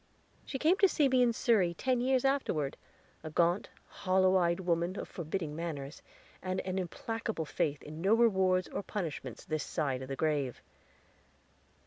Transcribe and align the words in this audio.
She 0.47 0.57
came 0.57 0.77
to 0.77 0.87
see 0.87 1.07
me 1.07 1.21
in 1.21 1.31
Surrey 1.31 1.75
ten 1.75 2.01
years 2.01 2.25
afterward, 2.25 2.75
a 3.23 3.29
gaunt, 3.29 3.69
hollow 3.85 4.35
eyed 4.35 4.59
woman, 4.59 4.99
of 4.99 5.07
forbidding 5.07 5.55
manners, 5.55 6.01
and 6.41 6.59
an 6.61 6.79
implacable 6.79 7.45
faith 7.45 7.83
in 7.83 8.01
no 8.01 8.15
rewards 8.15 8.67
or 8.69 8.81
punishments 8.81 9.45
this 9.45 9.63
side 9.63 10.01
of 10.01 10.07
the 10.07 10.15
grave. 10.15 10.59